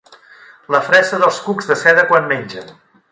[0.75, 2.73] La fressa dels cucs de seda quan mengen.